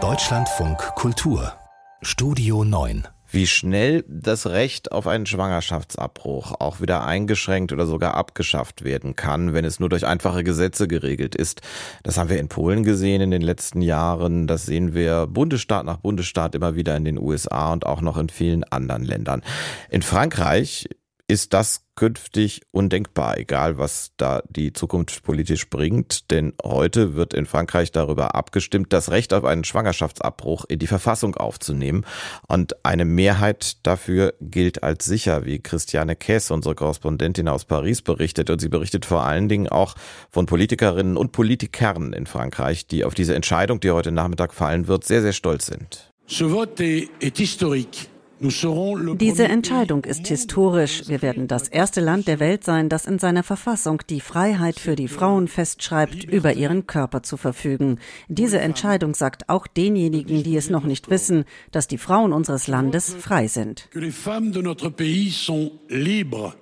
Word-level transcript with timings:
Deutschlandfunk 0.00 0.78
Kultur 0.94 1.52
Studio 2.00 2.62
9 2.62 3.08
wie 3.28 3.48
schnell 3.48 4.04
das 4.08 4.46
Recht 4.46 4.92
auf 4.92 5.08
einen 5.08 5.26
Schwangerschaftsabbruch 5.26 6.54
auch 6.60 6.80
wieder 6.80 7.04
eingeschränkt 7.04 7.72
oder 7.72 7.86
sogar 7.86 8.14
abgeschafft 8.14 8.84
werden 8.84 9.16
kann, 9.16 9.52
wenn 9.52 9.64
es 9.64 9.80
nur 9.80 9.88
durch 9.88 10.06
einfache 10.06 10.44
Gesetze 10.44 10.86
geregelt 10.86 11.34
ist. 11.34 11.60
Das 12.04 12.16
haben 12.16 12.30
wir 12.30 12.38
in 12.38 12.48
Polen 12.48 12.84
gesehen 12.84 13.20
in 13.20 13.32
den 13.32 13.42
letzten 13.42 13.82
Jahren. 13.82 14.46
Das 14.46 14.64
sehen 14.64 14.94
wir 14.94 15.26
Bundesstaat 15.26 15.84
nach 15.84 15.96
Bundesstaat 15.98 16.54
immer 16.54 16.76
wieder 16.76 16.96
in 16.96 17.04
den 17.04 17.18
USA 17.18 17.72
und 17.72 17.84
auch 17.84 18.00
noch 18.00 18.16
in 18.16 18.28
vielen 18.28 18.62
anderen 18.62 19.04
Ländern. 19.04 19.42
In 19.90 20.02
Frankreich 20.02 20.88
ist 21.26 21.52
das 21.52 21.87
künftig 21.98 22.62
undenkbar, 22.70 23.38
egal 23.38 23.76
was 23.76 24.12
da 24.18 24.40
die 24.48 24.72
Zukunft 24.72 25.24
politisch 25.24 25.68
bringt. 25.68 26.30
Denn 26.30 26.52
heute 26.62 27.16
wird 27.16 27.34
in 27.34 27.44
Frankreich 27.44 27.90
darüber 27.90 28.36
abgestimmt, 28.36 28.92
das 28.92 29.10
Recht 29.10 29.34
auf 29.34 29.44
einen 29.44 29.64
Schwangerschaftsabbruch 29.64 30.64
in 30.68 30.78
die 30.78 30.86
Verfassung 30.86 31.34
aufzunehmen. 31.34 32.06
Und 32.46 32.84
eine 32.86 33.04
Mehrheit 33.04 33.84
dafür 33.84 34.34
gilt 34.40 34.84
als 34.84 35.06
sicher, 35.06 35.44
wie 35.44 35.58
Christiane 35.58 36.14
Kess, 36.14 36.52
unsere 36.52 36.76
Korrespondentin 36.76 37.48
aus 37.48 37.64
Paris, 37.64 38.00
berichtet. 38.00 38.48
Und 38.48 38.60
sie 38.60 38.68
berichtet 38.68 39.04
vor 39.04 39.24
allen 39.24 39.48
Dingen 39.48 39.66
auch 39.66 39.96
von 40.30 40.46
Politikerinnen 40.46 41.16
und 41.16 41.32
Politikern 41.32 42.12
in 42.12 42.26
Frankreich, 42.26 42.86
die 42.86 43.04
auf 43.04 43.14
diese 43.14 43.34
Entscheidung, 43.34 43.80
die 43.80 43.90
heute 43.90 44.12
Nachmittag 44.12 44.54
fallen 44.54 44.86
wird, 44.86 45.02
sehr, 45.02 45.22
sehr 45.22 45.32
stolz 45.32 45.66
sind. 45.66 46.12
Ce 46.28 46.48
vote 46.48 47.08
est, 47.20 47.38
historique. 47.38 48.08
Diese 48.40 49.48
Entscheidung 49.48 50.04
ist 50.04 50.28
historisch. 50.28 51.08
Wir 51.08 51.22
werden 51.22 51.48
das 51.48 51.66
erste 51.66 52.00
Land 52.00 52.28
der 52.28 52.38
Welt 52.38 52.62
sein, 52.62 52.88
das 52.88 53.04
in 53.04 53.18
seiner 53.18 53.42
Verfassung 53.42 54.00
die 54.08 54.20
Freiheit 54.20 54.78
für 54.78 54.94
die 54.94 55.08
Frauen 55.08 55.48
festschreibt, 55.48 56.22
über 56.22 56.52
ihren 56.52 56.86
Körper 56.86 57.24
zu 57.24 57.36
verfügen. 57.36 57.98
Diese 58.28 58.60
Entscheidung 58.60 59.14
sagt 59.14 59.48
auch 59.48 59.66
denjenigen, 59.66 60.44
die 60.44 60.56
es 60.56 60.70
noch 60.70 60.84
nicht 60.84 61.10
wissen, 61.10 61.46
dass 61.72 61.88
die 61.88 61.98
Frauen 61.98 62.32
unseres 62.32 62.68
Landes 62.68 63.12
frei 63.12 63.48
sind. 63.48 63.88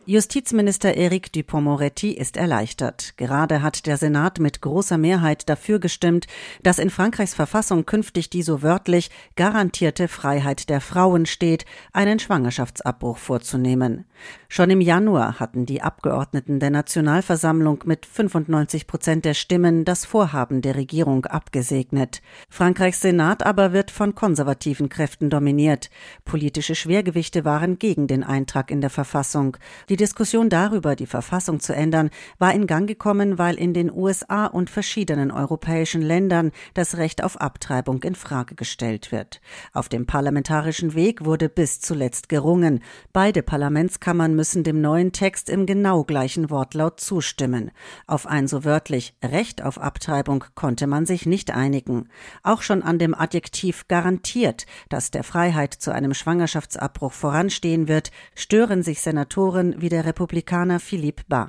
Justizminister 0.06 0.94
Eric 0.94 1.32
Dupont-Moretti 1.32 2.12
ist 2.12 2.38
erleichtert. 2.38 3.14
Gerade 3.18 3.60
hat 3.60 3.86
der 3.86 3.98
Senat 3.98 4.40
mit 4.40 4.62
großer 4.62 4.96
Mehrheit 4.96 5.48
dafür 5.50 5.78
gestimmt, 5.78 6.26
dass 6.62 6.78
in 6.78 6.88
Frankreichs 6.88 7.34
Verfassung 7.34 7.84
künftig 7.84 8.30
die 8.30 8.42
so 8.42 8.62
wörtlich 8.62 9.10
garantierte 9.34 10.08
Freiheit 10.08 10.70
der 10.70 10.80
Frauen 10.80 11.26
steht, 11.26 11.65
einen 11.92 12.18
Schwangerschaftsabbruch 12.18 13.18
vorzunehmen. 13.18 14.04
Schon 14.48 14.70
im 14.70 14.80
Januar 14.80 15.40
hatten 15.40 15.66
die 15.66 15.82
Abgeordneten 15.82 16.60
der 16.60 16.70
Nationalversammlung 16.70 17.82
mit 17.84 18.06
95 18.06 18.86
Prozent 18.86 19.24
der 19.24 19.34
Stimmen 19.34 19.84
das 19.84 20.04
Vorhaben 20.04 20.62
der 20.62 20.76
Regierung 20.76 21.26
abgesegnet. 21.26 22.22
Frankreichs 22.48 23.00
Senat 23.00 23.44
aber 23.44 23.72
wird 23.72 23.90
von 23.90 24.14
konservativen 24.14 24.88
Kräften 24.88 25.30
dominiert. 25.30 25.90
Politische 26.24 26.74
Schwergewichte 26.74 27.44
waren 27.44 27.78
gegen 27.78 28.06
den 28.06 28.24
Eintrag 28.24 28.70
in 28.70 28.80
der 28.80 28.90
Verfassung. 28.90 29.56
Die 29.88 29.96
Diskussion 29.96 30.48
darüber, 30.48 30.96
die 30.96 31.06
Verfassung 31.06 31.60
zu 31.60 31.74
ändern, 31.74 32.10
war 32.38 32.54
in 32.54 32.66
Gang 32.66 32.88
gekommen, 32.88 33.38
weil 33.38 33.56
in 33.56 33.74
den 33.74 33.92
USA 33.92 34.46
und 34.46 34.70
verschiedenen 34.70 35.30
europäischen 35.30 36.02
Ländern 36.02 36.52
das 36.74 36.96
Recht 36.96 37.22
auf 37.22 37.40
Abtreibung 37.40 38.02
in 38.02 38.14
Frage 38.14 38.54
gestellt 38.54 39.12
wird. 39.12 39.40
Auf 39.72 39.88
dem 39.88 40.06
parlamentarischen 40.06 40.94
Weg 40.94 41.24
wurde 41.24 41.48
bis 41.56 41.80
zuletzt 41.80 42.28
gerungen. 42.28 42.84
Beide 43.12 43.42
Parlamentskammern 43.42 44.36
müssen 44.36 44.62
dem 44.62 44.80
neuen 44.80 45.10
Text 45.10 45.50
im 45.50 45.66
genau 45.66 46.04
gleichen 46.04 46.50
Wortlaut 46.50 47.00
zustimmen. 47.00 47.72
Auf 48.06 48.28
ein 48.28 48.46
so 48.46 48.64
wörtlich 48.64 49.16
Recht 49.24 49.64
auf 49.64 49.80
Abtreibung 49.80 50.44
konnte 50.54 50.86
man 50.86 51.06
sich 51.06 51.26
nicht 51.26 51.50
einigen. 51.50 52.08
Auch 52.44 52.62
schon 52.62 52.84
an 52.84 53.00
dem 53.00 53.14
Adjektiv 53.14 53.88
garantiert, 53.88 54.66
das 54.88 55.10
der 55.10 55.24
Freiheit 55.24 55.74
zu 55.74 55.90
einem 55.90 56.14
Schwangerschaftsabbruch 56.14 57.12
voranstehen 57.12 57.88
wird, 57.88 58.12
stören 58.36 58.84
sich 58.84 59.00
Senatoren 59.00 59.80
wie 59.80 59.88
der 59.88 60.04
Republikaner 60.04 60.78
Philippe 60.78 61.24
Bas. 61.26 61.48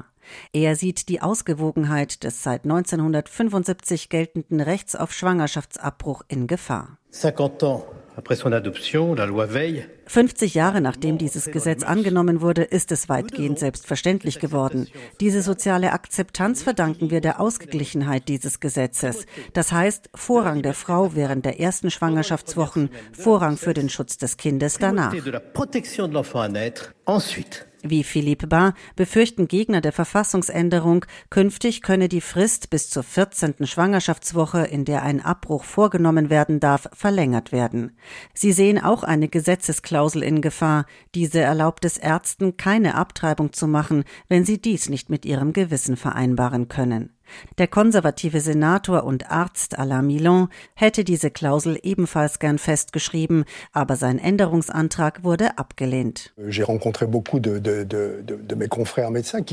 Er 0.54 0.76
sieht 0.76 1.10
die 1.10 1.22
Ausgewogenheit 1.22 2.24
des 2.24 2.44
seit 2.44 2.64
1975 2.64 4.10
geltenden 4.10 4.62
Rechts 4.62 4.96
auf 4.96 5.14
Schwangerschaftsabbruch 5.14 6.24
in 6.28 6.48
Gefahr. 6.48 6.98
50 7.12 8.07
Jahre 10.56 10.82
nachdem 10.82 11.18
dieses 11.18 11.52
Gesetz 11.52 11.84
angenommen 11.84 12.42
wurde, 12.42 12.64
ist 12.64 12.92
es 12.92 13.10
weitgehend 13.10 13.60
selbstverständlich 13.60 14.40
geworden. 14.40 14.88
Diese 15.20 15.42
soziale 15.42 15.92
Akzeptanz 15.92 16.64
verdanken 16.64 17.12
wir 17.12 17.22
der 17.22 17.40
Ausgeglichenheit 17.40 18.28
dieses 18.28 18.60
Gesetzes. 18.60 19.26
Das 19.54 19.72
heißt, 19.72 20.10
Vorrang 20.16 20.64
der 20.64 20.74
Frau 20.74 21.14
während 21.14 21.46
der 21.46 21.60
ersten 21.60 21.92
Schwangerschaftswochen, 21.92 22.90
Vorrang 23.12 23.58
für 23.58 23.74
den 23.74 23.90
Schutz 23.90 24.18
des 24.18 24.38
Kindes 24.38 24.78
danach. 24.80 25.14
Wie 27.84 28.04
Philippe 28.04 28.48
Bar 28.48 28.74
befürchten 28.96 29.48
Gegner 29.48 29.82
der 29.82 29.92
Verfassungsänderung, 29.92 31.06
künftig 31.30 31.84
könne 31.84 32.10
die 32.10 32.22
Frist 32.22 32.72
bis 32.72 32.90
zur 32.90 33.04
14. 33.04 33.68
Schwangerschaftswoche, 33.68 34.64
in 34.64 34.84
der 34.84 35.04
ein 35.04 35.24
Abbruch 35.24 35.64
vorgenommen 35.64 36.32
werden 36.32 36.60
darf, 36.60 36.90
verlängert 36.94 37.52
werden. 37.52 37.96
Sie 38.34 38.52
sehen 38.52 38.84
auch 38.84 39.04
eine 39.04 39.28
Gesetzesklausel 39.28 40.24
in 40.24 40.42
Gefahr. 40.42 40.86
Diese 41.14 41.40
erlaubt 41.40 41.86
es 41.86 41.98
Ärzten, 41.98 42.58
keine 42.58 42.96
Abtreibung 42.96 43.54
zu 43.54 43.68
machen, 43.68 44.06
wenn 44.28 44.44
sie 44.44 44.60
dies 44.60 44.90
nicht 44.90 45.10
mit 45.10 45.26
ihrem 45.26 45.54
Gewissen 45.54 45.98
vereinbaren 45.98 46.70
können. 46.70 47.17
Der 47.58 47.68
konservative 47.68 48.42
Senator 48.42 49.04
und 49.04 49.32
Arzt 49.32 49.78
Alain 49.78 50.08
Milon 50.08 50.50
hätte 50.74 51.04
diese 51.04 51.32
Klausel 51.32 51.80
ebenfalls 51.82 52.40
gern 52.40 52.58
festgeschrieben, 52.58 53.46
aber 53.72 53.96
sein 53.96 54.20
Änderungsantrag 54.20 55.24
wurde 55.24 55.58
abgelehnt. 55.58 56.34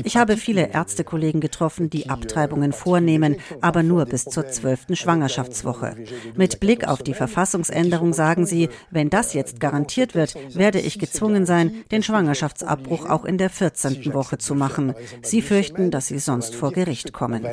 Ich 0.03 0.17
habe 0.17 0.37
viele 0.37 0.69
Ärztekollegen 0.69 1.41
getroffen, 1.41 1.89
die 1.89 2.09
Abtreibungen 2.09 2.73
vornehmen, 2.73 3.37
aber 3.61 3.83
nur 3.83 4.05
bis 4.05 4.25
zur 4.25 4.47
zwölften 4.47 4.95
Schwangerschaftswoche. 4.95 5.95
Mit 6.35 6.59
Blick 6.59 6.87
auf 6.87 7.03
die 7.03 7.13
Verfassungsänderung 7.13 8.13
sagen 8.13 8.45
sie, 8.45 8.69
wenn 8.91 9.09
das 9.09 9.33
jetzt 9.33 9.59
garantiert 9.59 10.15
wird, 10.15 10.35
werde 10.55 10.79
ich 10.79 10.99
gezwungen 10.99 11.45
sein, 11.45 11.83
den 11.91 12.03
Schwangerschaftsabbruch 12.03 13.09
auch 13.09 13.25
in 13.25 13.37
der 13.37 13.49
14. 13.49 14.13
Woche 14.13 14.37
zu 14.37 14.55
machen. 14.55 14.93
Sie 15.21 15.41
fürchten, 15.41 15.91
dass 15.91 16.07
sie 16.07 16.19
sonst 16.19 16.55
vor 16.55 16.71
Gericht 16.71 17.13
kommen. 17.13 17.45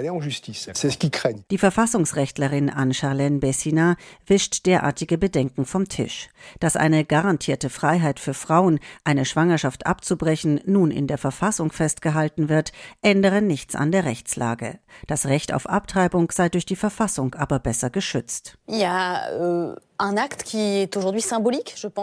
Die 1.51 1.59
Verfassungsrechtlerin 1.59 2.71
Anne-Charlène 2.71 3.41
Bessina 3.41 3.97
wischt 4.27 4.67
derartige 4.67 5.19
Bedenken 5.19 5.65
vom 5.65 5.89
Tisch. 5.89 6.29
Dass 6.61 6.77
eine 6.77 7.05
garantierte 7.05 7.71
Freiheit 7.71 8.21
für 8.21 8.35
Frauen, 8.35 8.79
eine 9.05 9.25
Schwangerschaft 9.25 9.87
abzubrechen, 9.87 10.61
nun 10.67 10.91
in 10.91 11.07
der 11.07 11.19
Verfassung 11.19 11.73
festgehalten 11.73 12.49
wird, 12.49 12.73
ändere 13.03 13.43
nichts 13.43 13.75
an 13.75 13.93
der 13.93 14.05
Rechtslage. 14.05 14.79
Das 15.07 15.27
Recht 15.27 15.53
auf 15.53 15.69
Abtreibung 15.69 16.31
sei 16.31 16.49
durch 16.49 16.67
die 16.67 16.77
Verfassung 16.77 17.35
aber 17.35 17.59
besser 17.59 17.91
geschützt. 17.91 18.59
Ja, 18.67 19.71
äh 19.71 19.77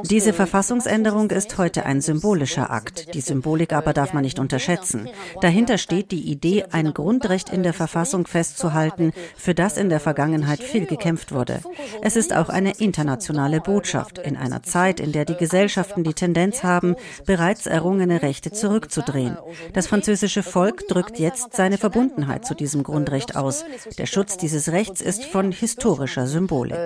diese 0.03 0.33
Verfassungsänderung 0.33 1.31
ist 1.31 1.57
heute 1.57 1.85
ein 1.85 2.01
symbolischer 2.01 2.69
Akt. 2.71 3.13
Die 3.13 3.21
Symbolik 3.21 3.73
aber 3.73 3.93
darf 3.93 4.13
man 4.13 4.23
nicht 4.23 4.39
unterschätzen. 4.39 5.09
Dahinter 5.41 5.77
steht 5.77 6.11
die 6.11 6.31
Idee, 6.31 6.65
ein 6.71 6.93
Grundrecht 6.93 7.49
in 7.49 7.63
der 7.63 7.73
Verfassung 7.73 8.25
festzuhalten, 8.25 9.11
für 9.35 9.53
das 9.53 9.77
in 9.77 9.89
der 9.89 9.99
Vergangenheit 9.99 10.63
viel 10.63 10.85
gekämpft 10.85 11.33
wurde. 11.33 11.59
Es 12.01 12.15
ist 12.15 12.33
auch 12.33 12.47
eine 12.47 12.71
internationale 12.77 13.59
Botschaft 13.59 14.17
in 14.17 14.37
einer 14.37 14.63
Zeit, 14.63 14.99
in 14.99 15.11
der 15.11 15.25
die 15.25 15.35
Gesellschaften 15.35 16.03
die 16.03 16.13
Tendenz 16.13 16.63
haben, 16.63 16.95
bereits 17.25 17.65
errungene 17.65 18.21
Rechte 18.21 18.51
zurückzudrehen. 18.51 19.37
Das 19.73 19.87
französische 19.87 20.43
Volk 20.43 20.87
drückt 20.87 21.19
jetzt 21.19 21.53
seine 21.53 21.77
Verbundenheit 21.77 22.45
zu 22.45 22.53
diesem 22.53 22.83
Grundrecht 22.83 23.35
aus. 23.35 23.65
Der 23.97 24.05
Schutz 24.05 24.37
dieses 24.37 24.71
Rechts 24.71 25.01
ist 25.01 25.25
von 25.25 25.51
historischer 25.51 26.27
Symbolik. 26.27 26.77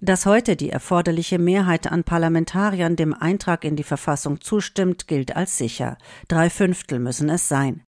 Dass 0.00 0.26
heute 0.26 0.56
die 0.56 0.70
erforderliche 0.70 1.38
Mehrheit 1.38 1.90
an 1.90 2.04
Parlamentariern 2.04 2.96
dem 2.96 3.14
Eintrag 3.14 3.64
in 3.64 3.76
die 3.76 3.82
Verfassung 3.82 4.40
zustimmt, 4.40 5.06
gilt 5.06 5.36
als 5.36 5.58
sicher. 5.58 5.98
Drei 6.28 6.50
Fünftel 6.50 6.98
müssen 6.98 7.28
es 7.28 7.48
sein. 7.48 7.84